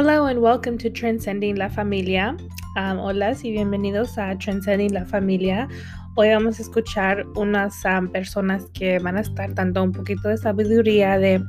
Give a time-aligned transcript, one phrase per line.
[0.00, 2.36] Hello and welcome to Transcending la Familia.
[2.76, 5.66] Um, hola y bienvenidos a Transcending la Familia.
[6.14, 10.36] Hoy vamos a escuchar unas um, personas que van a estar dando un poquito de
[10.36, 11.42] sabiduría de,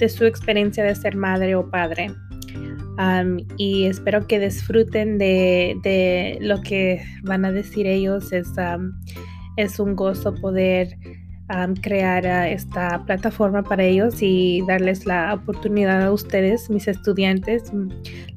[0.00, 2.10] de su experiencia de ser madre o padre.
[2.98, 8.32] Um, y espero que disfruten de, de, lo que van a decir ellos.
[8.32, 8.48] Es,
[9.56, 10.88] es un gozo poder
[11.80, 17.88] crear esta plataforma para ellos y darles la oportunidad a ustedes, mis estudiantes mm,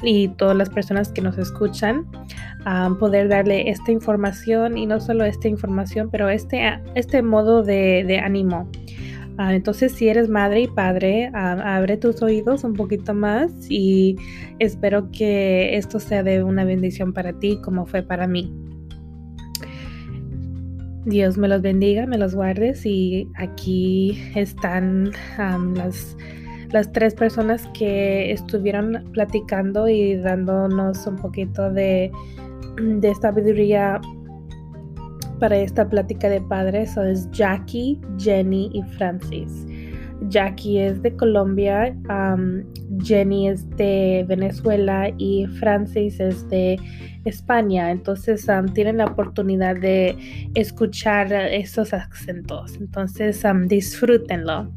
[0.04, 2.05] y todas las personas que nos escuchan,
[2.99, 6.62] poder darle esta información y no solo esta información, pero este,
[6.95, 8.70] este modo de, ánimo.
[9.38, 14.18] Ah, entonces, si eres madre y padre, abre tus oídos un poquito más y
[14.60, 18.69] espero que esto sea de una bendición para ti como fue para mí.
[21.05, 26.17] Dios me los bendiga, me los guardes y aquí están las,
[26.71, 32.12] las tres personas que estuvieron platicando y dándonos un poquito de,
[32.77, 34.01] de sabiduría
[35.40, 36.93] para esta plática de padres.
[36.93, 39.65] Son es Jackie, Jenny y Francis.
[40.27, 41.95] Jackie es de Colombia,
[43.01, 46.79] Jenny es de Venezuela y Francis es de
[47.25, 47.91] España.
[47.91, 50.15] Entonces tienen la oportunidad de
[50.55, 52.75] escuchar esos acentos.
[52.79, 54.71] Entonces disfrútenlo.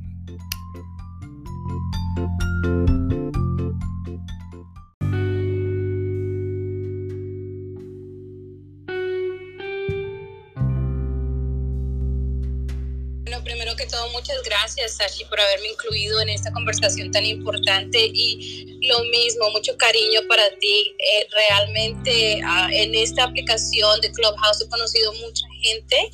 [14.12, 19.77] Muchas gracias, Sashi, por haberme incluido en esta conversación tan importante y lo mismo, mucho
[19.77, 20.94] cariño para ti.
[20.98, 26.10] Eh, realmente ah, en esta aplicación de Clubhouse he conocido mucha gente,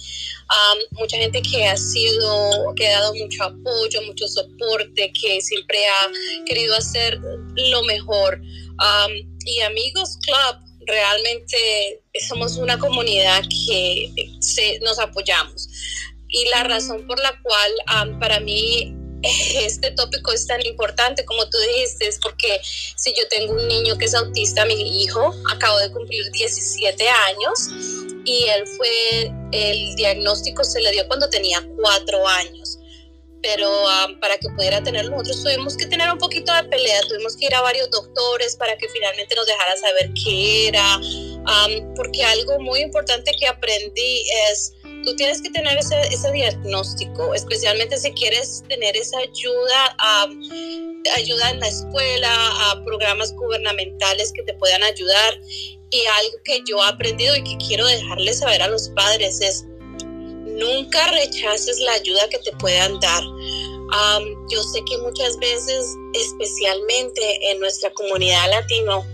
[0.92, 6.44] mucha gente que ha sido, que ha dado mucho apoyo, mucho soporte, que siempre ha
[6.46, 7.18] querido hacer
[7.56, 8.40] lo mejor.
[9.44, 14.30] y amigos Club, realmente somos una comunidad que
[14.83, 15.68] nos apoyamos
[16.28, 21.58] y la razón por la cual para mí este tópico es tan importante, como tú
[21.74, 25.90] dijiste, es porque si yo tengo un niño que es autista, mi hijo acabo de
[25.90, 27.68] cumplir 17 años
[28.24, 32.78] y él fue, el diagnóstico se le dio cuando tenía 4 años.
[33.40, 33.70] Pero
[34.20, 37.55] para que pudiera tenerlo, nosotros tuvimos que tener un poquito de pelea, tuvimos que ir
[37.55, 41.00] a varios doctores para que finalmente nos dejara saber qué era,
[41.94, 44.74] porque algo muy importante que aprendí es
[45.05, 49.97] tú tienes que tener ese, diagnóstico, especialmente si quieres tener esa ayuda,
[51.17, 52.31] ayuda en la escuela,
[52.70, 55.41] a programas gubernamentales que te puedan ayudar.
[55.91, 59.64] Y algo que yo he aprendido y que quiero dejarles saber a los padres es,
[60.45, 63.23] nunca rechaces la ayuda que te puedan dar.
[64.51, 69.07] yo sé que muchas veces, especialmente en nuestra comunidad latino,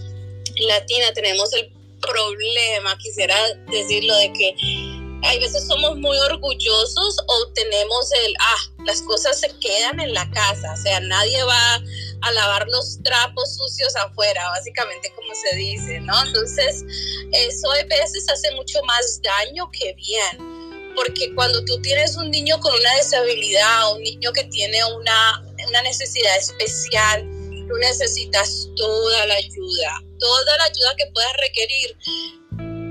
[0.69, 1.71] latina, tenemos el
[2.01, 3.37] problema, quisiera
[3.71, 9.49] decirlo, de que hay veces somos muy orgullosos o tenemos el, ah, las cosas se
[9.59, 11.83] quedan en la casa, o sea, nadie va
[12.21, 16.23] a lavar los trapos sucios afuera, básicamente como se dice, ¿no?
[16.27, 16.85] Entonces,
[17.33, 22.61] eso a veces hace mucho más daño que bien, porque cuando tú tienes un niño
[22.61, 27.23] con una deshabilidad, un niño que tiene una, una necesidad especial,
[27.67, 31.97] tú necesitas toda la ayuda, toda la ayuda que puedas requerir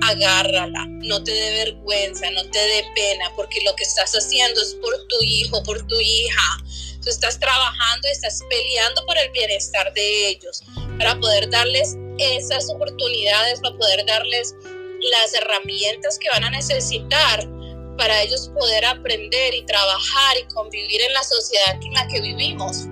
[0.09, 4.75] agárrala, no te dé vergüenza, no te dé pena, porque lo que estás haciendo es
[4.75, 6.63] por tu hijo, por tu hija.
[7.01, 10.63] Tú estás trabajando, estás peleando por el bienestar de ellos,
[10.97, 14.55] para poder darles esas oportunidades, para poder darles
[15.11, 17.47] las herramientas que van a necesitar
[17.97, 22.87] para ellos poder aprender y trabajar y convivir en la sociedad en la que vivimos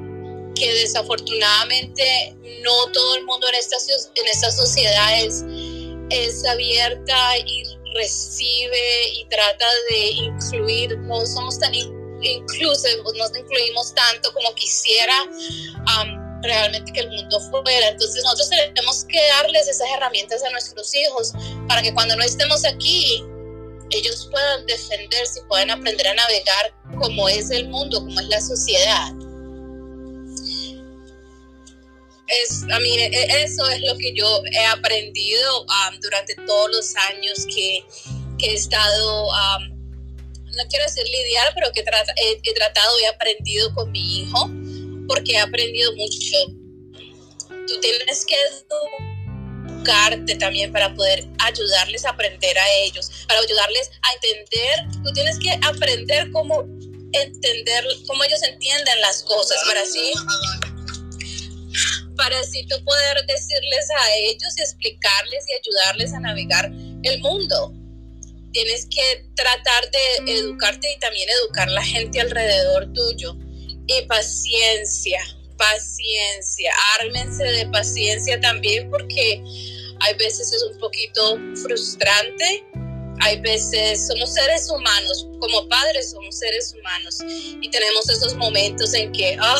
[0.56, 3.78] que desafortunadamente no todo el mundo en esta,
[4.16, 5.24] en esta sociedad
[6.12, 7.64] es abierta y
[7.94, 15.14] recibe y trata de incluir, no somos tan inclusivos, no incluimos tanto como quisiera
[16.44, 17.88] realmente que el mundo fuera.
[17.90, 21.34] Entonces nosotros tenemos que darles esas herramientas a nuestros hijos
[21.68, 23.24] para que cuando no estemos aquí,
[23.92, 28.42] ellos puedan defenderse y puedan aprender a navegar como es el mundo, como es la
[28.42, 29.14] sociedad.
[32.32, 36.96] Es, a mí, e, eso es lo que yo he aprendido um, durante todos los
[36.96, 37.84] años que,
[38.44, 39.70] he estado, um,
[40.56, 44.50] no quiero decir lidiar, pero que he, tratado y he aprendido con mi hijo,
[45.08, 46.38] porque he aprendido mucho.
[47.68, 48.36] Tú tienes que
[49.78, 55.04] educarte también para poder ayudarles a aprender a ellos, para ayudarles a entender.
[55.04, 56.62] Tú tienes que aprender cómo
[57.14, 60.14] entender, cómo ellos entienden las cosas, para así
[62.16, 66.72] para así tú poder decirles a ellos y explicarles y ayudarles a navegar
[67.04, 67.74] el mundo.
[68.52, 73.38] Tienes que tratar de educarte y también educar la gente alrededor tuyo.
[73.88, 75.22] Y paciencia,
[75.58, 79.42] paciencia, ármense de paciencia también porque
[80.02, 82.66] hay veces es un poquito frustrante,
[83.22, 87.18] hay veces somos seres humanos, como padres somos seres humanos
[87.62, 89.60] y tenemos esos momentos en que, ah,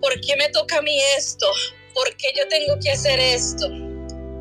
[0.00, 1.46] ¿por qué me toca a mí esto?
[1.94, 3.68] ¿Por qué yo tengo que hacer esto?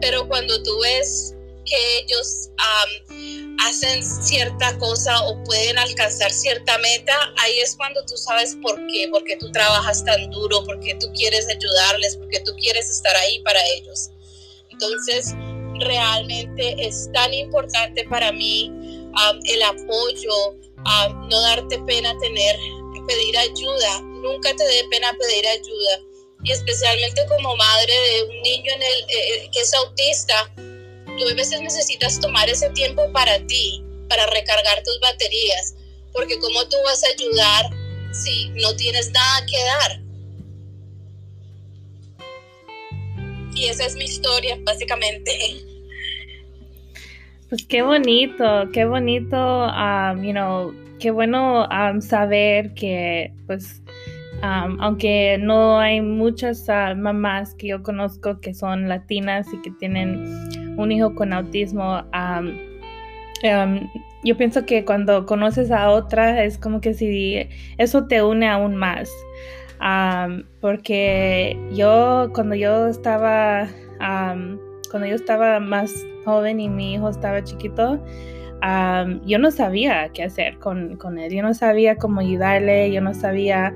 [0.01, 1.35] Pero cuando tú ves
[1.65, 2.49] que ellos
[3.65, 9.07] hacen cierta cosa o pueden alcanzar cierta meta, ahí es cuando tú sabes por qué,
[9.09, 13.59] porque tú trabajas tan duro, porque tú quieres ayudarles, porque tú quieres estar ahí para
[13.77, 14.09] ellos.
[14.71, 15.33] Entonces,
[15.79, 18.69] realmente es tan importante para mí
[19.45, 20.57] el apoyo,
[21.29, 22.57] no darte pena tener,
[23.07, 25.99] pedir ayuda, nunca te dé pena pedir ayuda.
[26.43, 31.33] Y especialmente como madre de un niño en el, eh, que es autista, tú a
[31.35, 35.75] veces necesitas tomar ese tiempo para ti, para recargar tus baterías,
[36.11, 37.65] porque ¿cómo tú vas a ayudar
[38.11, 40.03] si no tienes nada que dar?
[43.55, 45.31] Y esa es mi historia, básicamente.
[47.49, 48.43] Pues qué bonito,
[48.73, 53.82] qué bonito, um, qué bueno um, saber que, pues,
[54.43, 60.25] aunque no hay muchas uh, mamás que yo conozco que son latinas y que tienen
[60.77, 62.03] un hijo con autismo,
[64.23, 67.47] yo pienso que cuando conoces a otra es como que si
[67.77, 69.09] eso te une aún más.
[70.59, 73.67] porque yo, cuando yo estaba,
[73.99, 75.93] cuando yo estaba más
[76.25, 78.03] joven y mi hijo estaba chiquito,
[79.25, 83.73] yo no sabía qué hacer con, él, yo no sabía cómo ayudarle, yo no sabía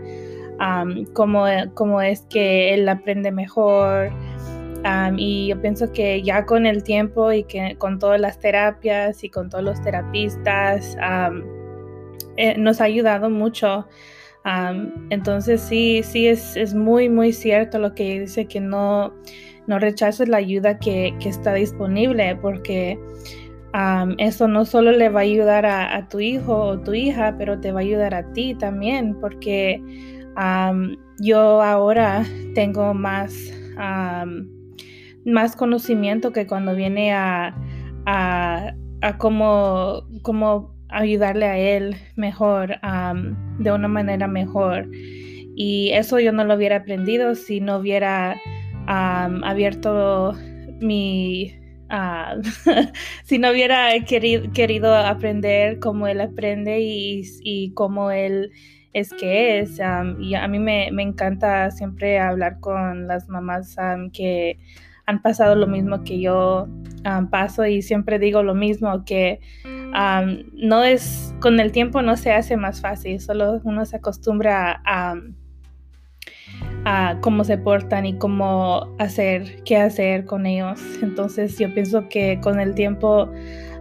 [1.13, 4.11] cómo, cómo, es que él aprende mejor.
[5.17, 9.29] y yo pienso que ya con el tiempo y que con todas las terapias y
[9.29, 10.97] con todos los terapistas,
[12.37, 13.87] eh, nos ha ayudado mucho.
[15.09, 19.13] entonces sí, sí es, es, muy, muy cierto lo que dice que no,
[19.67, 22.97] no rechaces la ayuda que, está disponible porque
[24.17, 27.71] eso no solo le va a ayudar a, tu hijo o tu hija, pero te
[27.71, 29.81] va a ayudar a ti también porque
[31.19, 33.33] yo ahora tengo más,
[35.25, 37.55] más conocimiento que cuando viene a,
[38.05, 38.73] a,
[39.17, 40.03] cómo,
[40.89, 42.79] ayudarle a él mejor,
[43.59, 44.89] de una manera mejor.
[45.59, 48.35] Y eso yo no lo hubiera aprendido si no hubiera
[48.85, 50.33] abierto
[50.79, 51.53] mi...
[51.89, 52.35] Ah,
[53.23, 58.51] si no hubiera querido, querido, aprender cómo él aprende y cómo él
[58.99, 59.79] es que es.
[60.19, 63.75] y a mí me, me, encanta siempre hablar con las mamás
[64.13, 64.59] que
[65.05, 66.67] han pasado lo mismo que yo
[67.31, 69.39] paso y siempre digo lo mismo, que
[70.53, 75.15] no es, con el tiempo no se hace más fácil, solo uno se acostumbra a
[76.85, 80.79] a cómo se portan y cómo hacer, qué hacer con ellos.
[81.01, 83.29] Entonces yo pienso que con el tiempo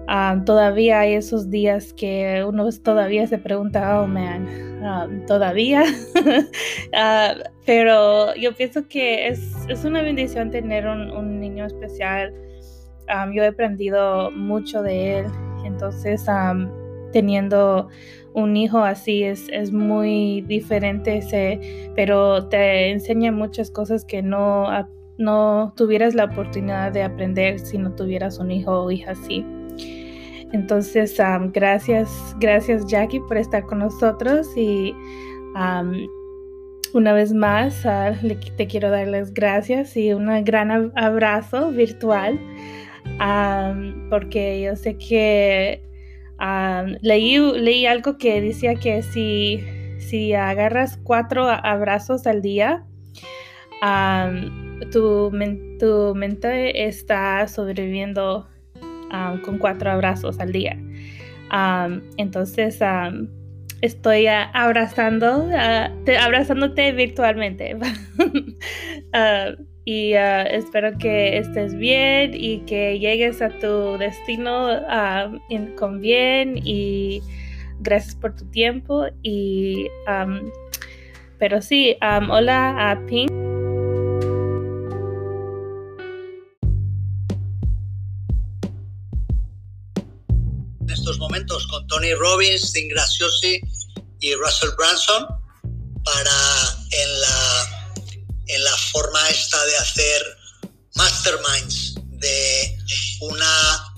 [0.09, 4.47] ah, todavía hay esos días que uno todavía se pregunta, oh man,
[4.83, 5.85] ah, todavía.
[6.93, 7.35] Ah,
[7.67, 12.33] pero yo pienso que es, es una bendición tener un, un niño especial.
[13.35, 15.27] yo he aprendido mucho de él.
[15.65, 16.25] Entonces,
[17.13, 17.89] teniendo
[18.35, 24.67] un hijo así es, es muy diferente, ese, pero te enseña muchas cosas que no,
[25.19, 29.45] no tuvieras la oportunidad de aprender si no tuvieras un hijo o hija así.
[30.53, 31.17] Entonces,
[31.53, 34.95] gracias, gracias Jackie por estar con nosotros y
[36.95, 38.15] una vez más ah,
[38.57, 42.39] te quiero dar las gracias y un gran abrazo virtual
[44.11, 45.83] porque yo sé que
[47.01, 49.63] leí, leí algo que decía que si,
[49.99, 52.85] si agarras cuatro abrazos al día,
[54.93, 55.33] tu,
[55.79, 58.49] tu, mente está sobreviviendo
[59.45, 60.77] con cuatro abrazos al día.
[62.17, 62.81] entonces,
[63.81, 65.49] estoy abrazando,
[66.21, 67.77] abrazándote virtualmente.
[69.87, 75.31] y ah, espero que estés bien y que llegues a tu destino ah,
[75.77, 77.23] con bien y
[77.79, 79.87] gracias por tu tiempo y
[81.39, 81.97] pero sí
[82.29, 83.56] hola a Pink
[91.97, 93.59] Tony Robbins, Sting Graciosi
[94.21, 95.27] y Russell Branson
[96.05, 97.95] para en la
[98.49, 100.39] en la forma esta de hacer
[100.95, 102.79] masterminds, de
[103.21, 103.95] una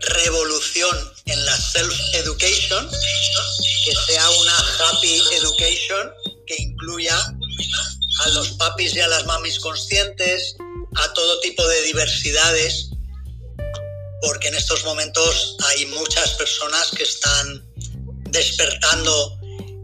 [0.00, 2.90] revolución en la self-education,
[3.86, 6.12] que sea una happy education
[6.46, 7.16] que incluya
[8.18, 10.56] a los papis y a las mamis conscientes,
[10.96, 12.90] a todo tipo de diversidades,
[14.22, 17.66] porque en estos momentos hay muchas personas que están
[18.30, 19.38] despertando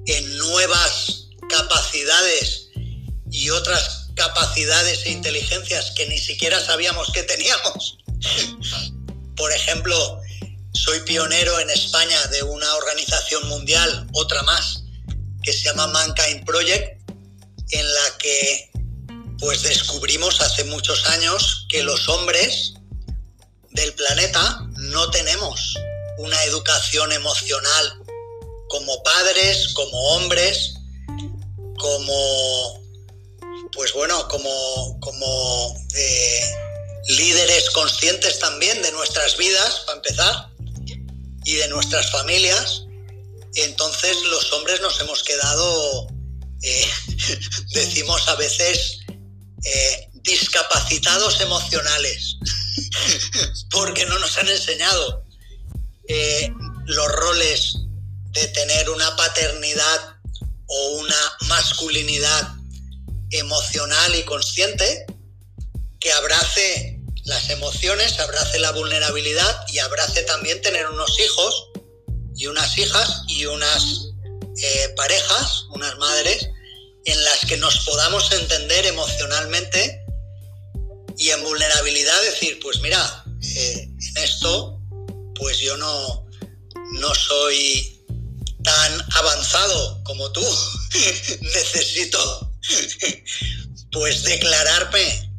[0.06, 2.68] en nuevas capacidades
[3.30, 7.98] y otras capacidades e inteligencias que ni siquiera sabíamos que teníamos.
[9.36, 10.20] Por ejemplo,
[10.72, 14.84] soy pionero en España de una organización mundial, otra más,
[15.42, 17.10] que se llama Mankind Project,
[17.70, 18.70] en la que
[19.40, 22.74] pues descubrimos hace muchos años que los hombres
[23.78, 25.74] del planeta no tenemos
[26.18, 28.02] una educación emocional
[28.68, 30.74] como padres, como hombres,
[31.78, 32.82] como
[33.72, 36.54] pues bueno, como, como eh,
[37.08, 40.48] líderes conscientes también de nuestras vidas, para empezar,
[41.44, 42.82] y de nuestras familias.
[43.54, 46.08] Entonces los hombres nos hemos quedado,
[46.62, 46.88] eh,
[47.74, 48.98] decimos a veces,
[49.64, 52.38] eh, discapacitados emocionales,
[53.70, 55.24] porque no nos han enseñado
[56.08, 56.52] eh,
[56.86, 57.76] los roles
[58.32, 60.16] de tener una paternidad
[60.66, 62.54] o una masculinidad
[63.30, 65.06] emocional y consciente
[66.00, 71.68] que abrace las emociones, abrace la vulnerabilidad y abrace también tener unos hijos
[72.36, 74.08] y unas hijas y unas
[74.56, 76.48] eh, parejas, unas madres,
[77.04, 79.97] en las que nos podamos entender emocionalmente
[81.18, 84.80] y en vulnerabilidad decir, pues mira, eh, en esto,
[85.34, 86.26] pues yo no,
[86.92, 88.04] no soy
[88.62, 90.42] tan avanzado como tú.
[91.40, 92.52] Necesito
[93.90, 95.32] pues declararme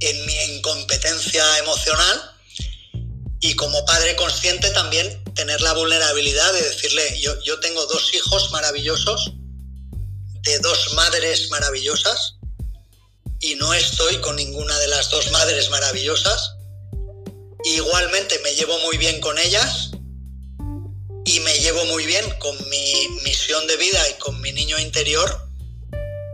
[0.00, 2.22] en mi incompetencia emocional
[3.40, 8.50] y como padre consciente también tener la vulnerabilidad de decirle, yo, yo tengo dos hijos
[8.52, 9.32] maravillosos,
[10.42, 12.35] de dos madres maravillosas,
[13.46, 16.56] y no estoy con ninguna de las dos madres maravillosas.
[17.64, 19.90] Igualmente me llevo muy bien con ellas
[21.24, 25.48] y me llevo muy bien con mi misión de vida y con mi niño interior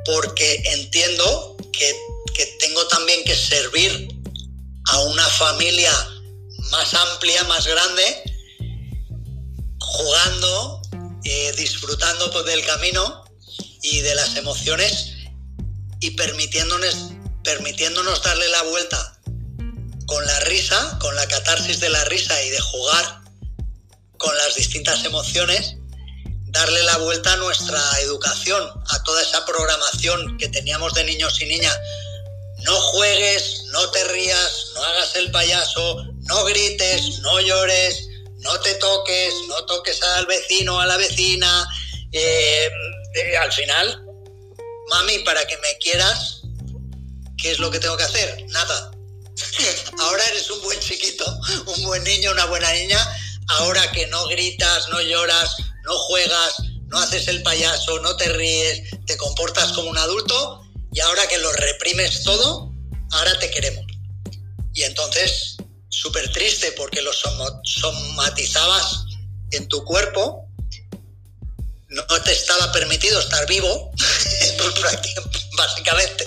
[0.07, 1.95] porque entiendo que,
[2.35, 4.09] que tengo también que servir
[4.89, 5.93] a una familia
[6.71, 8.23] más amplia, más grande,
[9.79, 10.81] jugando,
[11.25, 13.25] eh, disfrutando pues, del camino
[13.83, 15.12] y de las emociones
[16.03, 17.13] y permitiéndonos,
[17.45, 19.19] permitiéndonos darle la vuelta
[20.07, 23.21] con la risa, con la catarsis de la risa y de jugar
[24.19, 25.77] con las distintas emociones,
[26.47, 31.47] darle la vuelta a nuestra educación, a toda esa programación que teníamos de niños y
[31.47, 31.79] niñas.
[32.65, 38.75] No juegues, no te rías, no hagas el payaso, no grites, no llores, no te
[38.75, 41.69] toques, no toques al vecino, a la vecina.
[42.11, 42.71] Eh,
[43.15, 44.12] eh, al final,
[44.93, 46.43] mami, para que me quieras,
[47.39, 48.45] ¿qué es lo que tengo que hacer?
[48.49, 48.91] Nada.
[50.01, 51.25] Ahora eres un buen chiquito,
[51.67, 52.99] un buen niño, una buena niña.
[53.59, 56.55] Ahora que no gritas, no lloras, no juegas,
[56.87, 61.39] no haces el payaso, no te ríes, te comportas como un adulto y ahora que
[61.39, 62.71] lo reprimes todo,
[63.13, 63.85] ahora te queremos.
[64.75, 65.57] Y entonces,
[65.89, 67.13] súper triste porque lo
[67.65, 69.05] somatizabas
[69.51, 70.49] en tu cuerpo
[71.93, 73.91] no te estaba permitido estar vivo,
[75.57, 76.25] básicamente.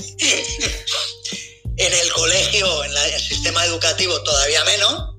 [1.77, 5.15] en el colegio, en, el sistema educativo todavía menos,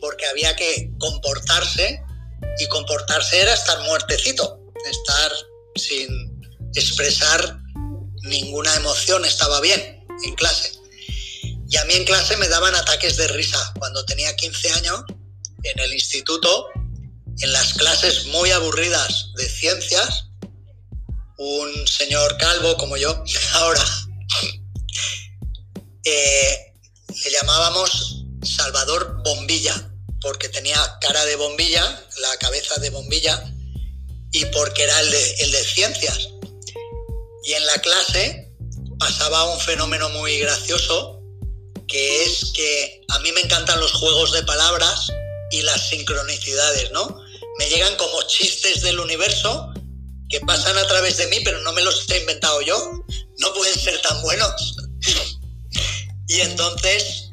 [0.00, 2.02] porque había que comportarse
[2.58, 5.32] y comportarse era estar muertecito, estar
[5.76, 6.40] sin
[6.74, 7.58] expresar
[8.22, 10.72] ninguna emoción, estaba bien en clase.
[11.68, 13.72] Y a mí en clase me daban ataques de risa.
[13.78, 15.04] Cuando tenía 15 años,
[15.62, 16.68] en el instituto,
[17.40, 20.31] en las clases muy aburridas de ciencias,
[21.42, 23.10] un señor calvo como yo
[23.54, 23.84] ahora,
[26.04, 26.74] eh,
[27.24, 31.82] le llamábamos Salvador Bombilla, porque tenía cara de bombilla,
[32.20, 33.42] la cabeza de bombilla,
[34.30, 36.28] y porque era el de, el de ciencias.
[37.44, 38.52] Y en la clase
[38.98, 41.20] pasaba un fenómeno muy gracioso,
[41.88, 45.12] que es que a mí me encantan los juegos de palabras
[45.50, 47.20] y las sincronicidades, ¿no?
[47.58, 49.71] Me llegan como chistes del universo
[50.32, 53.04] que pasan a través de mí, pero no me los he inventado yo.
[53.38, 54.76] No pueden ser tan buenos.
[56.26, 57.30] y entonces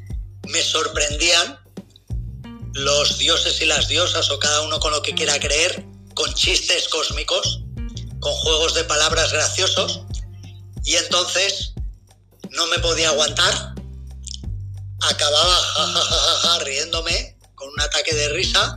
[0.48, 1.58] me sorprendían
[2.74, 5.82] los dioses y las diosas, o cada uno con lo que quiera creer,
[6.14, 7.62] con chistes cósmicos,
[8.20, 10.02] con juegos de palabras graciosos.
[10.84, 11.72] Y entonces
[12.50, 13.74] no me podía aguantar,
[15.00, 18.76] acababa riéndome con un ataque de risa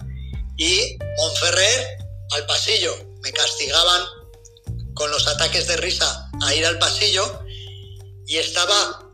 [0.57, 1.97] y Monferrer
[2.31, 3.12] al pasillo.
[3.23, 4.01] Me castigaban
[4.93, 7.41] con los ataques de risa a ir al pasillo
[8.27, 9.11] y estaba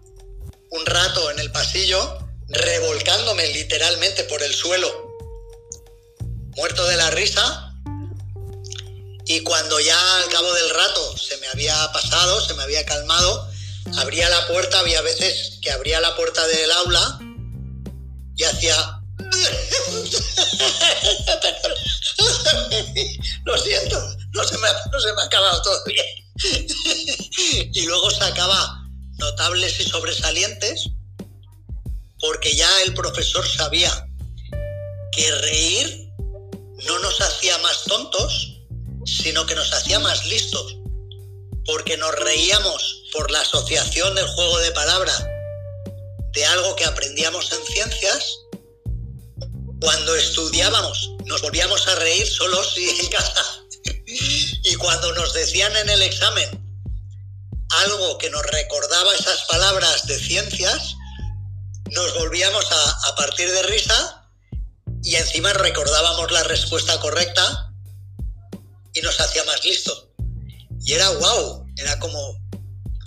[0.72, 4.90] un rato en el pasillo revolcándome literalmente por el suelo,
[6.56, 7.74] muerto de la risa.
[9.26, 13.48] Y cuando ya al cabo del rato se me había pasado, se me había calmado,
[13.98, 17.20] abría la puerta, había veces que abría la puerta del aula
[18.36, 18.99] y hacía...
[23.46, 26.06] Lo siento, no se, me, no se me ha acabado todo bien.
[27.74, 28.84] y luego sacaba
[29.18, 30.90] notables y sobresalientes
[32.20, 33.92] porque ya el profesor sabía
[35.12, 36.12] que reír
[36.86, 38.62] no nos hacía más tontos,
[39.06, 40.78] sino que nos hacía más listos,
[41.66, 45.26] porque nos reíamos por la asociación del juego de palabras
[46.34, 48.40] de algo que aprendíamos en ciencias,
[49.80, 53.46] cuando estudiábamos nos volvíamos a reír solos y en casa.
[54.06, 56.50] Y cuando nos decían en el examen
[57.86, 60.96] algo que nos recordaba esas palabras de ciencias,
[61.92, 64.28] nos volvíamos a, partir de risa
[65.04, 67.72] y encima recordábamos la respuesta correcta
[68.94, 70.12] y nos hacía más listo.
[70.82, 72.38] Y era wow, era como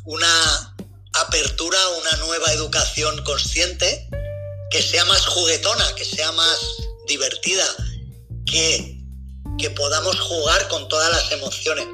[0.04, 0.74] una
[1.14, 4.08] apertura a una nueva educación consciente
[4.72, 6.58] que sea más juguetona, que sea más
[7.06, 7.64] divertida,
[8.46, 8.98] que,
[9.58, 11.86] que podamos jugar con todas las emociones.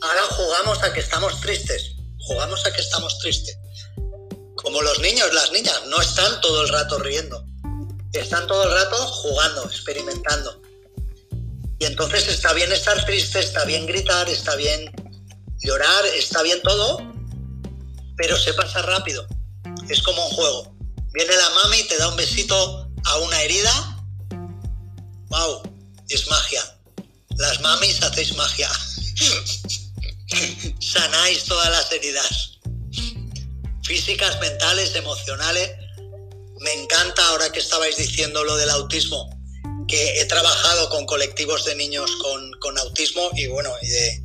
[0.00, 3.58] Ahora jugamos a que estamos tristes, jugamos a que estamos tristes.
[4.56, 7.44] Como los niños, las niñas, no están todo el rato riendo.
[8.14, 10.62] Están todo el rato jugando, experimentando.
[11.78, 14.90] Y entonces está bien estar triste, está bien gritar, está bien
[15.58, 16.98] llorar, está bien todo,
[18.16, 19.26] pero se pasa rápido.
[19.90, 20.73] Es como un juego.
[21.14, 24.04] Viene la mami y te da un besito a una herida.
[25.28, 25.62] ¡Wow!
[26.08, 26.76] Es magia.
[27.38, 28.68] Las mamis hacéis magia.
[30.80, 32.58] Sanáis todas las heridas
[33.84, 35.70] físicas, mentales, emocionales.
[36.60, 39.30] Me encanta ahora que estabais diciendo lo del autismo,
[39.86, 42.10] que he trabajado con colectivos de niños
[42.60, 44.22] con, autismo y bueno, y de,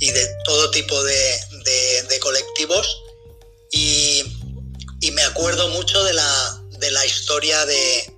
[0.00, 3.02] y de todo tipo de, colectivos.
[3.72, 4.22] Y,
[5.10, 8.16] me acuerdo mucho de la, de la historia de,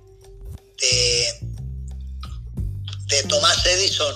[0.79, 1.39] de,
[3.07, 4.15] de Thomas Edison,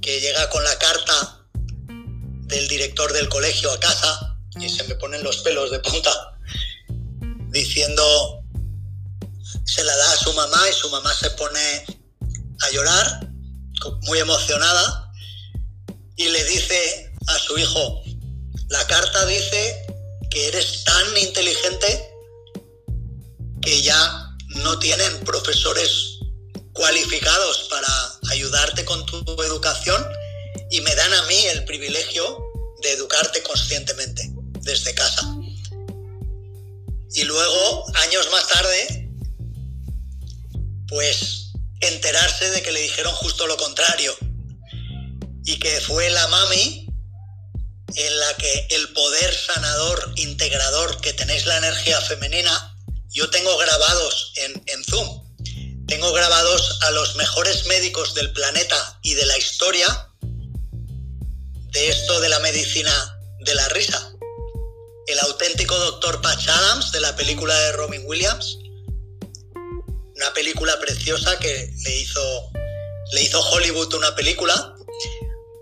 [0.00, 1.46] que llega con la carta
[2.46, 6.38] del director del colegio a casa y se me ponen los pelos de punta,
[7.50, 8.42] diciendo,
[9.64, 11.84] se la da a su mamá y su mamá se pone
[12.60, 13.28] a llorar,
[14.02, 15.12] muy emocionada,
[16.16, 18.02] y le dice a su hijo,
[18.68, 19.86] la carta dice
[20.30, 22.07] que eres tan inteligente
[23.62, 26.18] que ya no tienen profesores
[26.72, 27.88] cualificados para
[28.30, 30.04] ayudarte con tu educación
[30.70, 32.38] y me dan a mí el privilegio
[32.82, 35.26] de educarte conscientemente desde casa.
[37.14, 39.10] Y luego, años más tarde,
[40.88, 44.16] pues enterarse de que le dijeron justo lo contrario.
[45.44, 46.86] Y que fue la mami
[47.94, 52.67] en la que el poder sanador, integrador, que tenéis la energía femenina,
[53.18, 55.26] yo tengo grabados en, Zoom.
[55.88, 60.12] Tengo grabados a los mejores médicos del planeta y de la historia
[61.72, 64.12] de esto de la medicina de la risa
[65.08, 66.20] el auténtico Dr.
[66.20, 68.58] Patch Adams de la película de Robin Williams.
[70.14, 72.52] Una película preciosa que le hizo,
[73.12, 74.76] le hizo Hollywood una película.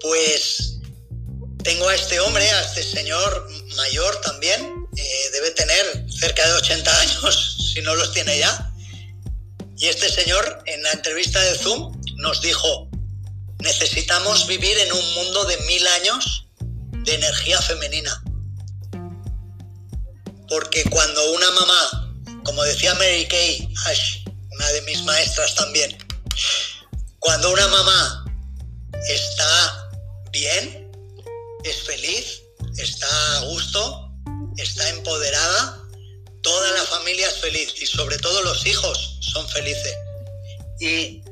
[0.00, 0.78] Pues
[1.62, 7.00] tengo a este hombre, a este señor mayor también, eh, debe tener cerca de 80
[7.00, 8.72] años, si no los tiene ya.
[9.78, 12.88] Y este señor en la entrevista de Zoom nos dijo,
[13.58, 16.46] necesitamos vivir en un mundo de mil años
[17.04, 18.22] de energía femenina
[20.48, 22.12] porque cuando una mamá,
[22.44, 24.18] como decía Mary Kay Ash,
[24.52, 25.96] una de mis maestras también,
[27.18, 28.24] cuando una mamá
[29.08, 29.90] está
[30.30, 30.90] bien,
[31.64, 32.42] es feliz,
[32.76, 34.05] está a gusto,
[34.56, 35.82] está empoderada,
[36.42, 39.96] toda la familia es feliz y sobre todo los hijos son felices.
[40.80, 41.22] Y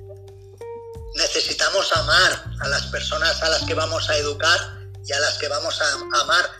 [1.14, 5.48] necesitamos amar a las personas a las que vamos a educar y a las que
[5.48, 6.50] vamos a amar.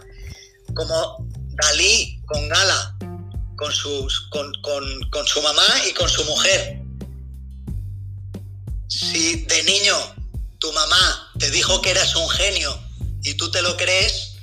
[0.74, 2.96] Como Dalí con Gala,
[3.57, 6.81] con, con, con su mamá y con su mujer.
[8.88, 9.96] Si de niño
[10.59, 12.79] tu mamá te dijo que eras un genio
[13.22, 14.34] y tú te lo crees,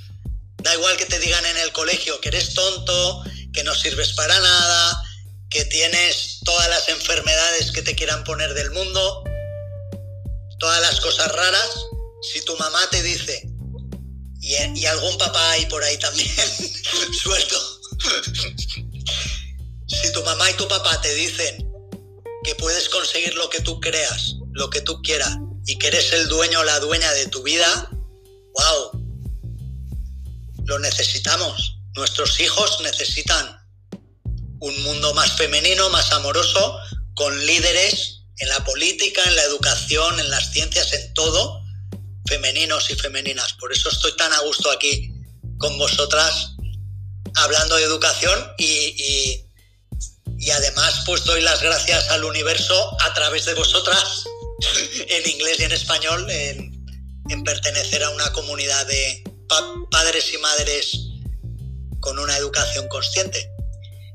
[0.62, 4.38] Da igual que te digan en el colegio que eres tonto, que no sirves para
[4.38, 5.02] nada,
[5.50, 9.24] que tienes todas las enfermedades que te quieran poner del mundo,
[10.58, 11.86] todas las cosas raras.
[12.22, 13.48] Si tu mamá te dice,
[14.40, 16.30] y, algún papá hay por ahí también,
[17.22, 17.80] suelto,
[19.88, 21.68] si tu mamá y tu papá te dicen
[22.44, 26.28] que puedes conseguir lo que tú creas, lo que tú quieras, y que eres el
[26.28, 27.90] dueño o la dueña de tu vida,
[28.54, 29.01] wow,
[30.66, 31.78] lo necesitamos.
[31.94, 33.58] Nuestros hijos necesitan
[34.60, 36.78] un mundo más femenino, más amoroso,
[37.14, 41.62] con líderes en la política, en la educación, en las ciencias, en todo,
[42.26, 43.52] femeninos y femeninas.
[43.54, 45.12] Por eso estoy tan a gusto aquí
[45.58, 46.54] con vosotras
[47.36, 49.46] hablando de educación y,
[50.38, 54.24] y, además pues doy las gracias al universo a través de vosotras
[55.08, 56.84] en inglés y en español en,
[57.30, 59.24] en pertenecer a una comunidad de
[59.90, 60.98] padres y madres
[62.00, 63.48] con una educación consciente.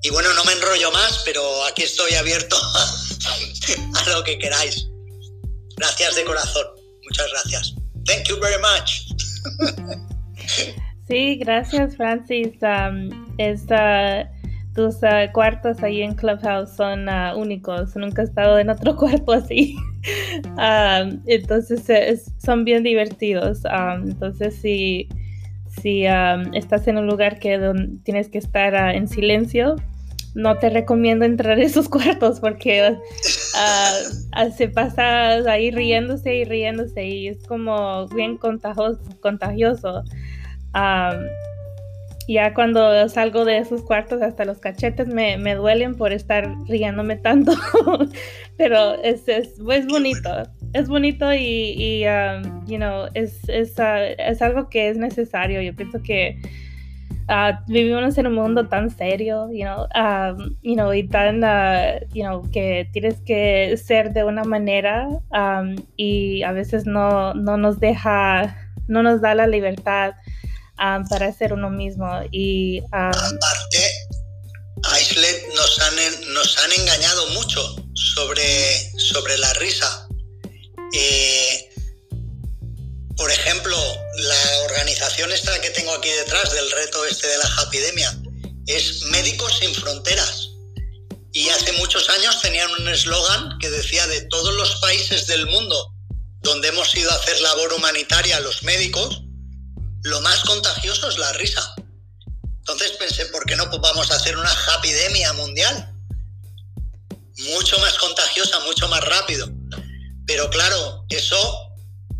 [0.03, 2.55] Y bueno, no me enrollo más, pero aquí estoy abierto
[3.95, 4.87] a lo que queráis.
[5.77, 6.67] Gracias de corazón.
[7.03, 7.75] Muchas gracias.
[8.05, 10.07] Thank you very much.
[11.07, 12.51] Sí, gracias Francis.
[12.61, 13.09] Um,
[14.75, 17.95] tus uh, cuartos ahí en Clubhouse son uh, únicos.
[17.95, 19.75] Nunca he estado en otro cuarto así.
[20.43, 23.59] Um, entonces son bien divertidos.
[23.65, 25.07] Um, entonces si,
[25.81, 26.05] si
[26.53, 27.59] estás en un lugar que
[28.03, 29.75] tienes que estar uh, en silencio,
[30.35, 32.95] no te recomiendo entrar a esos cuartos porque
[34.55, 38.99] se pasa ahí riéndose y riéndose y es como bien contagioso.
[39.19, 40.03] contagioso
[42.27, 47.53] ya cuando salgo de esos cuartos hasta los cachetes me, duelen por estar riéndome tanto,
[48.57, 50.29] pero es, es, es, bonito,
[50.73, 55.61] es bonito y, um, you know, es, es, uh, es, algo que es necesario.
[55.61, 56.37] Yo pienso que
[57.29, 62.05] uh, vivimos en un mundo tan serio, you know, um, you know y tan, uh,
[62.13, 67.55] you know, que tienes que ser de una manera um, y a veces no, no
[67.55, 68.53] nos deja,
[68.89, 70.13] no nos da la libertad
[70.77, 72.07] para ser uno mismo.
[72.31, 73.91] Y, Aparte,
[74.83, 78.91] Aislet nos han, engañado mucho sobre,
[79.37, 80.07] la risa.
[80.93, 81.69] Eh,
[83.15, 83.75] por ejemplo,
[84.15, 88.17] la organización esta que tengo aquí detrás del reto este de la Happydemia
[88.67, 90.49] es Médicos sin Fronteras.
[91.33, 95.93] Y hace muchos años tenían un eslogan que decía de todos los países del mundo
[96.41, 99.23] donde hemos ido a hacer labor humanitaria los médicos,
[100.03, 101.75] lo más contagioso es la risa.
[102.59, 105.93] Entonces pensé, ¿por qué no vamos a hacer una epidemia mundial?
[107.37, 109.47] Mucho más contagiosa, mucho más rápido.
[110.25, 111.71] Pero claro, eso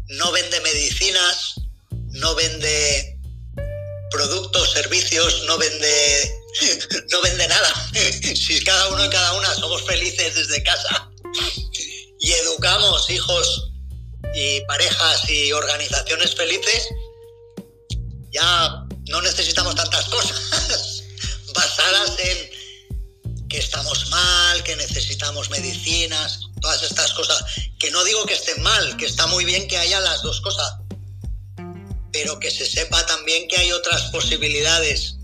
[0.07, 1.55] no vende medicinas,
[1.91, 3.19] no vende
[4.09, 6.39] productos, servicios, no vende,
[7.11, 7.73] no vende nada.
[8.35, 11.09] Si cada uno y cada una somos felices desde casa
[12.19, 13.71] y educamos hijos
[14.33, 16.87] y parejas y organizaciones felices,
[18.31, 21.03] ya no necesitamos tantas cosas
[21.55, 27.43] basadas en que estamos mal, que necesitamos medicinas, todas estas cosas.
[27.79, 30.75] Que no digo que estén mal, que está muy bien que haya las dos cosas,
[32.11, 35.15] pero que se sepa también que hay otras posibilidades,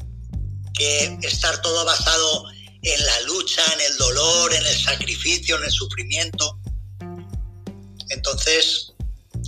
[0.74, 2.46] que estar todo basado
[2.82, 6.60] en la lucha, en el dolor, en el sacrificio, en el sufrimiento.
[8.10, 8.94] Entonces,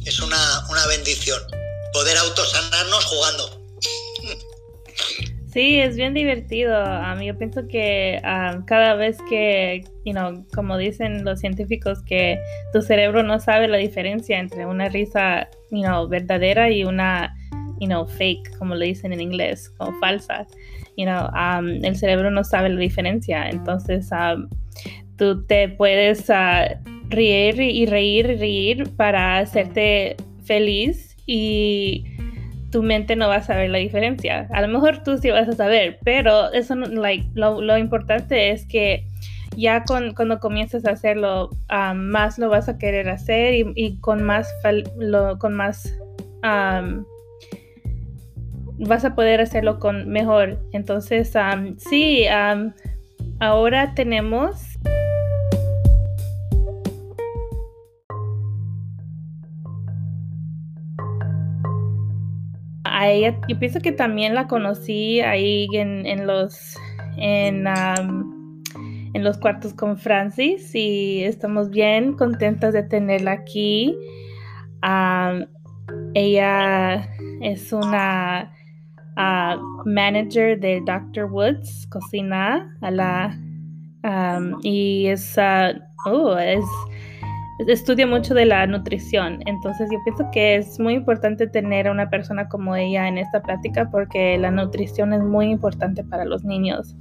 [0.06, 1.42] es una, una bendición
[1.96, 3.66] poder autosanarnos jugando.
[5.54, 6.76] Sí, es bien divertido.
[7.16, 12.38] Mí yo pienso que um, cada vez que, you know, como dicen los científicos, que
[12.74, 17.34] tu cerebro no sabe la diferencia entre una risa, you verdadera y una,
[17.80, 20.46] you fake, como le dicen en inglés, como falsa.
[20.98, 23.48] You um, el cerebro no sabe la diferencia.
[23.48, 24.50] Entonces, um,
[25.18, 26.76] tú te puedes uh,
[27.08, 32.06] reír y reír y reír para hacerte feliz y
[32.72, 34.48] tu mente no va a saber la diferencia.
[34.52, 39.06] A lo mejor tú sí vas a saber, pero eso like, lo, importante es que
[39.56, 44.24] ya con, cuando comiences a hacerlo, um, más lo vas a querer hacer y, con
[44.24, 44.54] más,
[44.98, 45.98] lo, con más
[46.44, 47.06] um,
[48.78, 50.60] vas a poder hacerlo con mejor.
[50.74, 52.26] Entonces, um, sí,
[53.40, 54.78] ahora tenemos
[63.04, 66.78] ella, yo pienso que también la conocí ahí en, los
[67.18, 73.98] en, en los cuartos con Francis y estamos bien contentas de tenerla aquí.
[76.14, 77.10] ella
[77.42, 78.52] es una
[79.86, 81.26] manager de Dr.
[81.26, 83.40] Woods, cocina a la
[84.62, 85.38] y es,
[86.06, 86.66] oh, es
[87.60, 89.40] estudia mucho de la nutrición.
[89.46, 93.42] Entonces yo pienso que es muy importante tener a una persona como ella en esta
[93.42, 96.96] plática porque la nutrición es muy importante para los niños.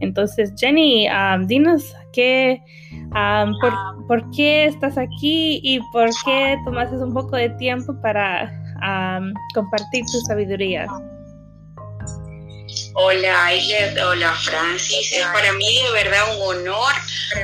[0.00, 1.08] Entonces, Jenny,
[1.46, 2.62] dinos qué,
[3.60, 8.50] por, por, qué estás aquí y por qué tomaste un poco de tiempo para
[9.54, 10.86] compartir tu sabiduría.
[12.94, 15.12] Hola Ailet, hola Francis.
[15.12, 16.92] Es para mí de verdad un honor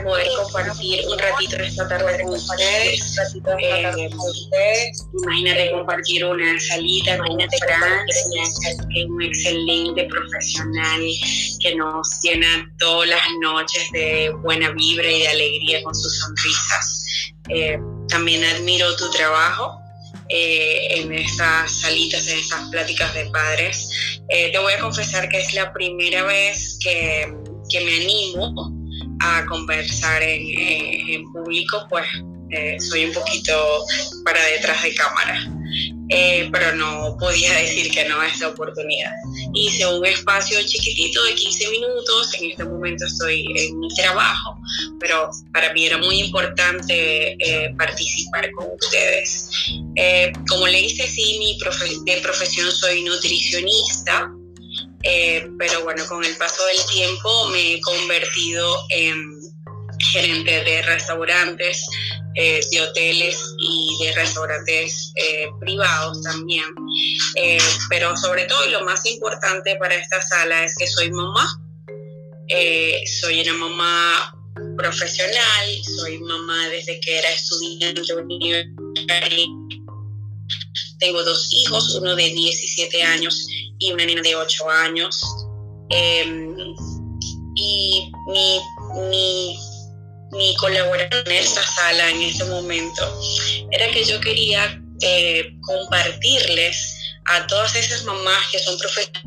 [0.03, 3.17] poder compartir un ratito esta tarde con ustedes.
[3.59, 4.91] Eh,
[5.23, 8.25] imagínate compartir una salita con Francis,
[8.93, 11.01] que es un excelente profesional
[11.61, 17.05] que nos llena todas las noches de buena vibra y de alegría con sus sonrisas.
[17.51, 17.79] Eh,
[18.09, 19.86] también admiro tu trabajo
[20.29, 24.21] eh, en estas salitas, en estas pláticas de padres.
[24.29, 27.33] Eh, te voy a confesar que es la primera vez que,
[27.69, 28.73] que me animo
[29.21, 30.43] a conversar en,
[31.11, 32.07] en público, pues
[32.51, 33.85] eh, soy un poquito
[34.25, 35.51] para detrás de cámara,
[36.09, 39.13] eh, pero no podía decir que no a esta oportunidad.
[39.59, 44.59] Hice un espacio chiquitito de 15 minutos, en este momento estoy en mi trabajo,
[45.01, 49.49] pero para mí era muy importante eh, participar con ustedes.
[50.49, 51.59] como le dije, sí, mi
[52.05, 54.31] de profesión soy nutricionista.
[55.59, 59.36] pero bueno, con el paso del tiempo me he convertido en
[59.99, 61.87] gerente de restaurantes,
[62.35, 66.65] eh, de hoteles y de restaurantes eh, privados también.
[67.37, 71.47] Eh, pero sobre todo y lo más importante para esta sala es que soy mamá.
[73.21, 74.33] soy una mamá
[74.77, 75.67] profesional,
[75.99, 79.47] soy mamá desde que era estudiante universitaria.
[80.99, 83.47] Tengo dos hijos, uno de 17 años
[83.79, 85.21] y una niña de 8 años.
[85.91, 86.75] Em,
[87.57, 88.61] y mi,
[89.09, 89.57] mi
[90.33, 93.21] mi colaboración en esta sala en este momento
[93.71, 96.95] era que yo quería eh, compartirles
[97.27, 99.27] a todas esas mamás que son profesionales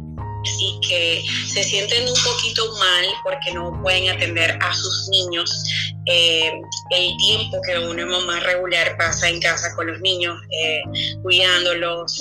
[0.61, 5.63] y que se sienten un poquito mal porque no pueden atender a sus niños
[6.05, 6.51] eh,
[6.91, 10.81] el tiempo que una mamá regular pasa en casa con los niños, eh,
[11.21, 12.19] cuidándolos,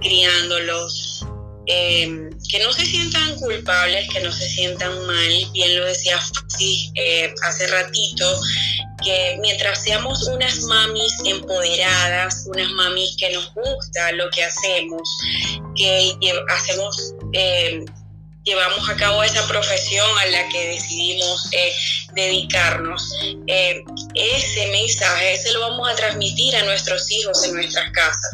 [0.00, 1.24] criándolos,
[1.72, 6.90] Em, que no se sientan culpables, que no se sientan mal, bien lo decía Fasi
[6.96, 8.40] eh, hace ratito,
[9.04, 15.08] que mientras seamos unas mamis empoderadas, unas mamis que nos gusta lo que hacemos,
[15.76, 16.12] que
[16.48, 17.84] hacemos em,
[18.50, 21.72] llevamos a cabo esa profesión a la que decidimos eh,
[22.14, 23.14] dedicarnos,
[23.46, 23.82] eh,
[24.14, 28.32] ese mensaje, ese lo vamos a transmitir a nuestros hijos en nuestras casas.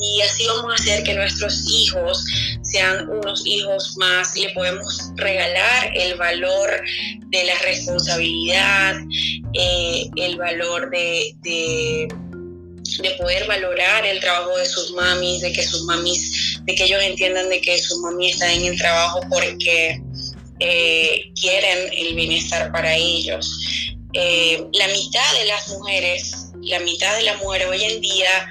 [0.00, 2.24] Y así vamos a hacer que nuestros hijos
[2.62, 6.82] sean unos hijos más, le podemos regalar el valor
[7.28, 8.96] de la responsabilidad,
[9.54, 12.08] eh, el valor de de
[13.18, 17.48] poder valorar el trabajo de sus mamis, de que sus mamis, de que ellos entiendan
[17.48, 20.00] de que sus mamis están en el trabajo porque
[20.60, 23.48] eh, quieren el bienestar para ellos.
[24.14, 28.48] Eh, la mitad de las mujeres, la mitad de las mujeres hoy en día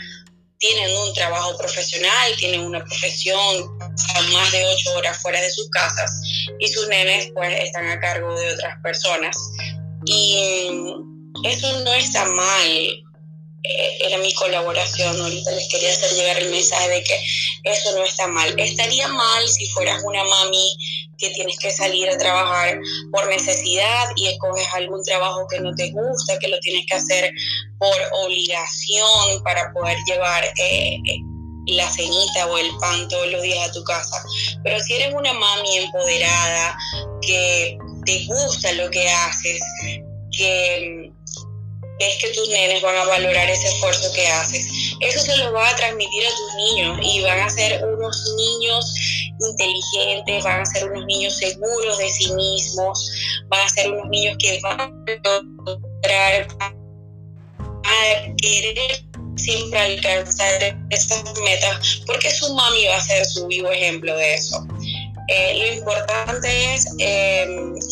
[0.57, 5.69] tienen un trabajo profesional, tienen una profesión, pasan más de ocho horas fuera de sus
[5.69, 6.21] casas
[6.59, 9.35] y sus nenes pues están a cargo de otras personas.
[10.05, 10.37] Y
[11.43, 13.03] eso no está mal,
[13.63, 15.19] eh, era mi colaboración.
[15.21, 17.19] Ahorita les quería hacer llegar el mensaje de que
[17.63, 18.53] eso no está mal.
[18.57, 20.75] Estaría mal si fueras una mami
[21.17, 22.79] que tienes que salir a trabajar
[23.11, 27.31] por necesidad y escoges algún trabajo que no te gusta, que lo tienes que hacer
[27.77, 27.95] por
[28.25, 31.17] obligación para poder llevar eh, eh,
[31.67, 34.23] la cenita o el pan todos los días a tu casa.
[34.63, 36.75] Pero si eres una mami empoderada,
[37.21, 39.61] que te gusta lo que haces,
[40.35, 41.11] que
[42.09, 44.67] es que tus nenes van a valorar ese esfuerzo que haces.
[44.99, 48.93] Eso se lo va a transmitir a tus niños y van a ser unos niños
[49.39, 53.11] inteligentes, van a ser unos niños seguros de sí mismos,
[53.47, 54.91] van a ser unos niños que van a
[55.65, 56.47] lograr
[57.83, 59.03] a querer
[59.35, 64.67] siempre alcanzar esas metas, porque su mami va a ser su vivo ejemplo de eso.
[65.27, 67.47] Eh, lo importante es eh,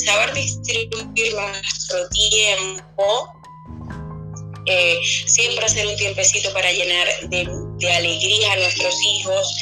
[0.05, 3.38] saber distribuir nuestro tiempo
[4.69, 9.57] eh, siempre hacer un tiempecito para llenar de, alegría a nuestros hijos,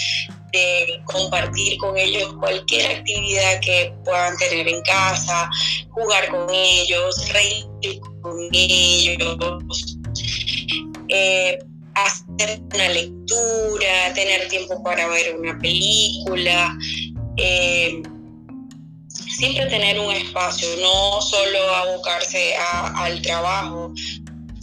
[0.52, 5.50] de compartir con ellos cualquier actividad que puedan tener en casa,
[5.91, 9.98] jugar con ellos, reír con ellos.
[11.08, 11.58] Eh,
[11.93, 16.78] hacer una lectura, tener tiempo para ver una película.
[17.38, 18.02] Eh,
[19.08, 23.93] siempre tener un espacio, no solo abocarse al trabajo,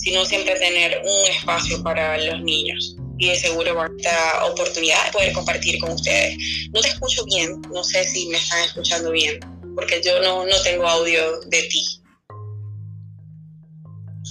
[0.05, 2.95] sino siempre tener un espacio para los niños.
[3.17, 6.37] Y de seguro va a esta oportunidad de poder compartir con ustedes.
[6.75, 9.41] No te escucho bien, no sé si me están escuchando bien,
[9.75, 11.83] porque yo no, no tengo audio de ti.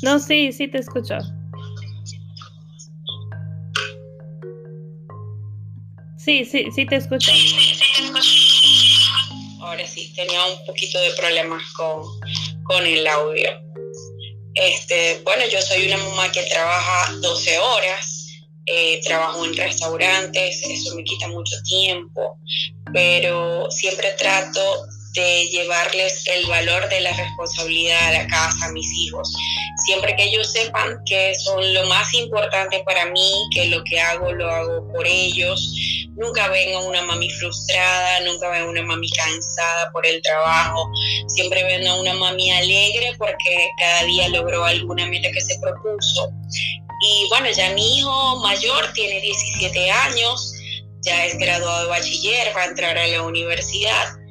[0.04, 1.18] No, sí, sí te escucho.
[6.18, 7.32] Sí, sí, sí te escucho.
[9.60, 12.04] Ahora sí, tenía un poquito de problemas con,
[12.66, 13.50] con el audio.
[14.56, 18.28] Este, bueno, yo soy una mamá que trabaja 12 horas,
[18.66, 22.38] eh, trabajo en restaurantes, eso me quita mucho tiempo,
[22.94, 28.92] pero siempre trato de llevarles el valor de la responsabilidad a la casa, a mis
[28.98, 29.32] hijos.
[29.86, 34.32] Siempre que ellos sepan que son lo más importante para mí, que lo que hago
[34.32, 36.08] lo hago por ellos.
[36.16, 40.90] Nunca ven a una mami frustrada, nunca ven a una mami cansada por el trabajo.
[41.28, 46.32] Siempre ven a una mami alegre porque cada día logró alguna meta que se propuso.
[47.02, 50.54] Y bueno, ya mi hijo mayor tiene 17 años,
[51.02, 54.23] ya es graduado de bachiller, va a entrar a la universidad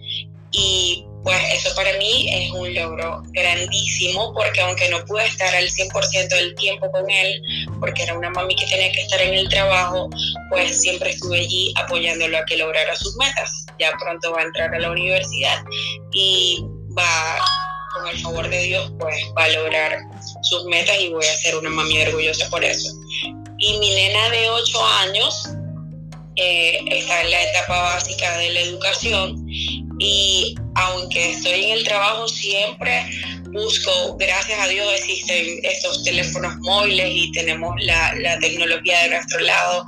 [0.52, 5.68] y pues eso para mí es un logro grandísimo porque aunque no pude estar al
[5.68, 7.40] 100% del tiempo con él,
[7.78, 10.10] porque era una mami que tenía que estar en el trabajo,
[10.50, 13.66] pues siempre estuve allí apoyándolo a que lograra sus metas.
[13.78, 15.62] Ya pronto va a entrar a la universidad
[16.12, 16.64] y
[16.98, 17.38] va,
[17.94, 19.98] con el favor de Dios, pues va a lograr
[20.42, 22.92] sus metas y voy a ser una mami orgullosa por eso.
[23.58, 25.50] Y mi nena de 8 años
[26.34, 29.46] eh, está en la etapa básica de la educación
[30.02, 33.04] y aunque estoy en el trabajo siempre
[33.52, 39.84] busco, gracias a Dios existen estos teléfonos móviles y tenemos la, tecnología de nuestro lado,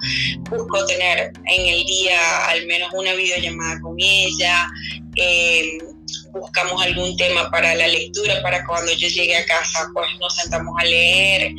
[0.51, 4.69] busco tener en el día al menos una videollamada con ella,
[5.17, 5.79] em,
[6.33, 10.75] buscamos algún tema para la lectura, para cuando yo llegue a casa pues nos sentamos
[10.79, 11.51] a leer.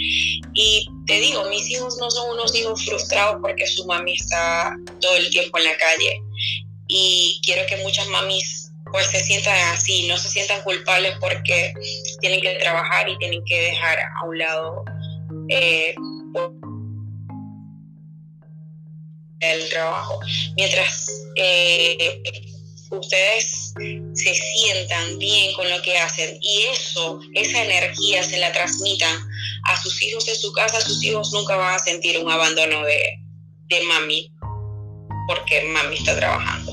[0.54, 5.18] Y te digo, mis hijos no son unos hijos frustrados porque su mami está todo
[5.18, 6.22] el tiempo en la calle
[6.98, 11.74] y quiero que muchas mamis pues se sientan así, no se sientan culpables porque
[12.22, 14.86] tienen que trabajar y tienen que dejar a un lado
[15.50, 15.94] eh,
[19.42, 20.20] el trabajo.
[20.56, 22.24] Mientras eh,
[22.92, 23.74] ustedes
[24.14, 29.28] se sientan bien con lo que hacen y eso, esa energía se la transmitan
[29.66, 33.20] a sus hijos en su casa, sus hijos nunca van a sentir un abandono de,
[33.68, 34.32] de mami
[35.28, 36.65] porque mami está trabajando.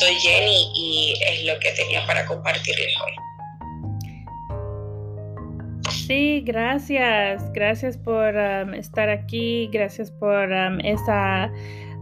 [0.00, 3.12] Soy Jenny y es lo que tenía para compartirles hoy.
[6.06, 7.52] Sí, gracias.
[7.52, 9.68] Gracias por um, estar aquí.
[9.72, 11.50] Gracias por um, esa,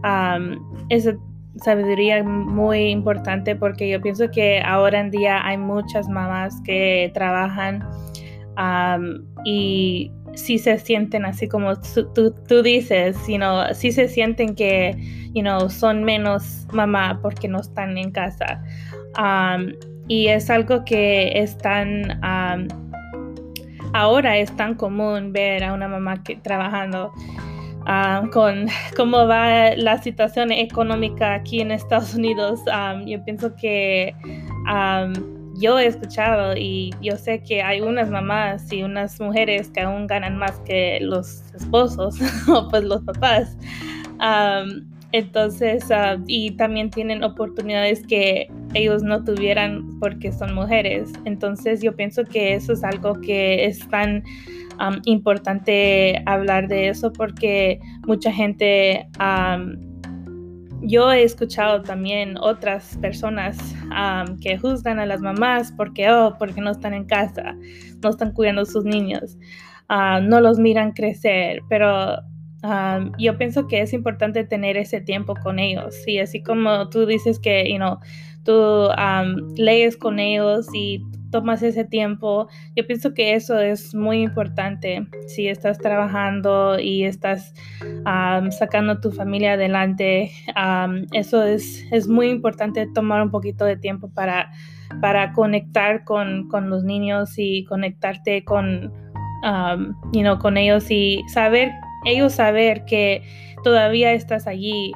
[0.03, 1.15] um, esa
[1.63, 7.87] sabiduría muy importante porque yo pienso que ahora en día hay muchas mamás que trabajan
[9.45, 14.95] y sí se sienten así como tú, tú, dices, you know, sí se sienten que
[15.33, 18.63] you know, son menos mamá porque no están en casa.
[20.07, 22.19] y es algo que es tan,
[23.93, 27.11] ahora es tan común ver a una mamá que, trabajando.
[28.31, 32.61] con cómo va la situación económica aquí en Estados Unidos,
[33.05, 34.15] yo pienso que
[35.55, 40.07] yo he escuchado y yo sé que hay unas mamás y unas mujeres que aún
[40.07, 42.15] ganan más que los esposos
[42.47, 43.57] o pues los papás.
[45.11, 51.11] entonces, ah, y también tienen oportunidades que ellos no tuvieran porque son mujeres.
[51.25, 54.23] Entonces, yo pienso que eso es algo que es tan
[55.05, 59.07] importante hablar de eso porque mucha gente
[60.83, 63.57] yo he escuchado también otras personas
[64.41, 67.55] que juzgan a las mamás porque, oh, porque no están en casa,
[68.01, 69.37] no están cuidando a sus niños,
[69.89, 72.17] no los miran crecer, pero
[73.17, 75.95] yo pienso que es importante tener ese tiempo con ellos.
[76.07, 77.99] Y así como tú dices que, you know,
[78.43, 78.89] tú
[79.55, 81.03] lees con ellos y
[81.33, 82.47] tomas ese tiempo.
[82.75, 85.07] Yo pienso que eso es muy importante.
[85.27, 87.55] Si estás trabajando y estás
[88.51, 90.31] sacando tu familia adelante,
[91.11, 94.51] eso es, es muy importante tomar un poquito de tiempo para,
[95.01, 98.93] para conectar con, con los niños y conectarte con,
[100.39, 101.71] con ellos y saber,
[102.05, 103.23] ellos saber que
[103.63, 104.93] todavía estás allí.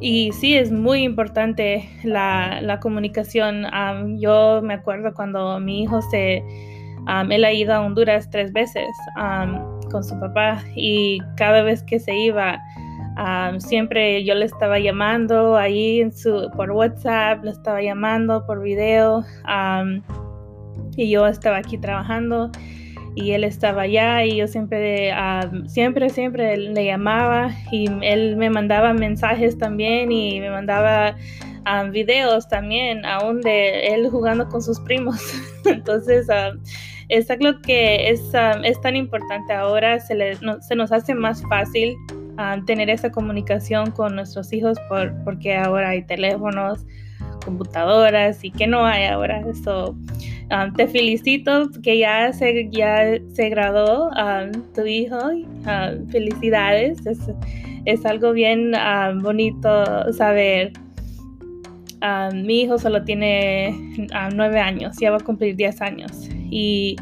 [0.00, 3.66] Y sí, es muy importante la, comunicación.
[4.18, 6.42] yo me acuerdo cuando mi hijo se,
[7.30, 8.88] él ha ido a Honduras tres veces.
[9.90, 12.58] con su papá y cada vez que se iba,
[13.58, 19.24] siempre yo le estaba llamando ahí en su, por WhatsApp, le estaba llamando por video
[20.96, 22.50] y yo estaba aquí trabajando
[23.14, 25.12] y él estaba allá y yo siempre,
[25.66, 31.16] siempre, siempre le llamaba y él me mandaba mensajes también y me mandaba
[31.92, 35.20] videos también, aún de él jugando con sus primos.
[35.64, 36.26] Entonces,
[37.08, 38.22] es algo que es,
[38.64, 41.96] es tan importante ahora, se, le, se nos hace más fácil
[42.66, 46.86] tener esa comunicación con nuestros hijos por, porque ahora hay teléfonos,
[47.40, 49.42] computadoras y que no hay ahora.
[49.48, 49.96] Eso,
[50.76, 54.10] te felicito que ya se, ya se graduó
[54.74, 55.18] tu hijo.
[56.10, 57.04] felicidades.
[57.06, 57.18] Es,
[57.84, 58.72] es, algo bien
[59.22, 60.72] bonito saber.
[62.34, 63.74] mi hijo solo tiene
[64.34, 66.28] nueve años, ya va a cumplir diez años.
[66.50, 66.96] Y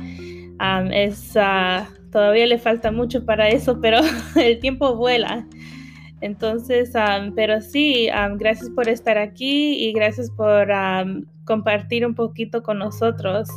[0.92, 3.98] es ah, todavía le falta mucho para eso, pero
[4.36, 5.46] el tiempo vuela.
[6.20, 6.92] Entonces,
[7.36, 10.68] pero sí, gracias por estar aquí y gracias por
[11.44, 13.48] compartir un poquito con nosotros.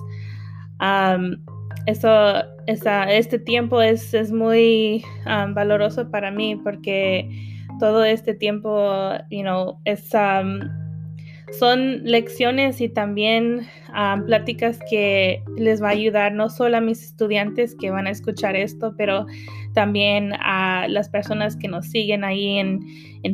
[1.86, 2.34] eso,
[2.68, 7.30] este tiempo es, es muy valoroso para mí porque
[7.80, 10.14] todo este tiempo, you know, es
[11.51, 13.68] son lecciones y también
[14.26, 18.55] pláticas que les va a ayudar no solo a mis estudiantes que van a escuchar
[18.55, 19.26] esto, pero
[19.74, 22.82] también a las personas que nos siguen ahí en,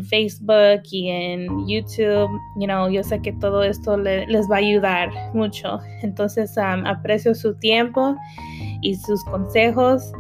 [0.10, 2.30] Facebook y en YouTube.
[2.60, 5.80] You know, yo sé que todo esto les va a ayudar mucho.
[6.04, 8.16] Entonces, ah, aprecio su tiempo
[8.82, 10.12] y sus consejos.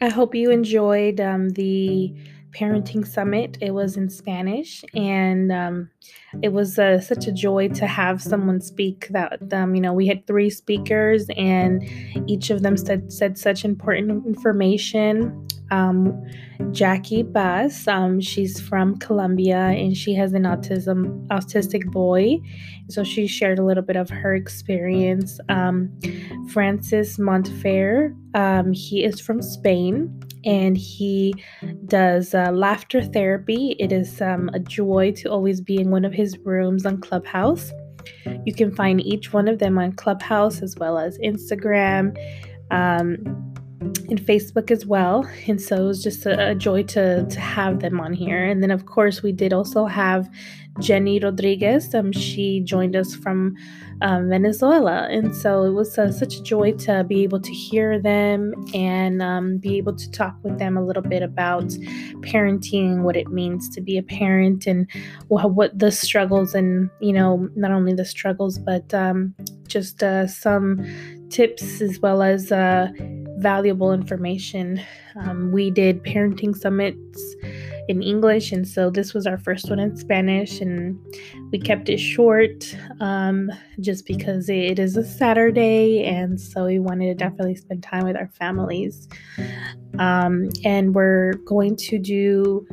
[0.00, 2.14] I hope you enjoyed um, the
[2.56, 3.58] parenting summit.
[3.60, 5.90] It was in Spanish, and um,
[6.42, 9.08] it was uh, such a joy to have someone speak.
[9.10, 11.82] That um, you know, we had three speakers, and
[12.26, 15.46] each of them said said such important information.
[15.70, 16.24] Um,
[16.72, 22.38] Jackie Bass, um, she's from Colombia, and she has an autism autistic boy,
[22.88, 25.38] so she shared a little bit of her experience.
[25.48, 25.90] Um,
[26.52, 27.18] Francis
[28.34, 31.34] um, he is from Spain and he
[31.86, 33.76] does uh, laughter therapy.
[33.78, 37.72] It is um, a joy to always be in one of his rooms on Clubhouse.
[38.44, 42.16] You can find each one of them on Clubhouse as well as Instagram.
[42.70, 45.28] Um, and Facebook as well.
[45.46, 48.44] And so it was just a, a, joy to to have them on here.
[48.44, 50.30] And then of course we did also have
[50.80, 51.94] Jenny Rodriguez.
[51.94, 53.54] Um, she joined us from
[54.02, 57.98] um, Venezuela, and so it was uh, such a joy to be able to hear
[57.98, 61.68] them and um, be able to talk with them a little bit about
[62.20, 64.90] parenting, what it means to be a parent, and
[65.28, 69.34] what, what the struggles and you know not only the struggles but um,
[69.66, 70.84] just uh, some
[71.30, 72.52] tips as well as.
[72.52, 72.88] Uh,
[73.38, 74.80] valuable information.
[75.16, 77.36] Um, we did parenting summits
[77.88, 80.98] in English, and so this was our first one in Spanish, and
[81.52, 87.06] we kept it short um, just because it is a Saturday, and so we wanted
[87.06, 89.08] to definitely spend time with our families.
[89.98, 92.66] Um, and we're going to do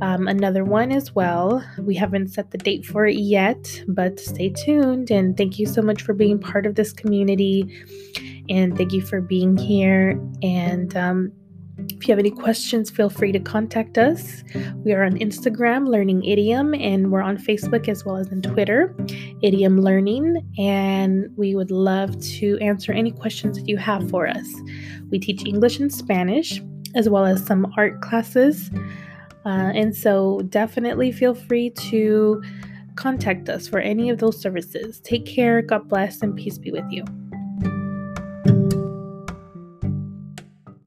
[0.00, 1.62] um, another one as well.
[1.78, 5.10] We haven't set the date for it yet, but stay tuned.
[5.10, 7.84] And thank you so much for being part of this community
[8.50, 10.20] and thank you for being here.
[10.42, 11.32] And um,
[11.88, 14.42] if you have any questions, feel free to contact us.
[14.84, 18.94] We are on Instagram, Learning Idiom, and we're on Facebook as well as on Twitter,
[19.42, 20.46] Idiom Learning.
[20.58, 24.46] And we would love to answer any questions that you have for us.
[25.10, 26.60] We teach English and Spanish,
[26.94, 28.70] as well as some art classes.
[29.46, 32.42] Uh, and so definitely feel free to
[32.96, 35.00] contact us for any of those services.
[35.00, 37.04] Take care, God bless, and peace be with you
[38.50, 38.79] thank you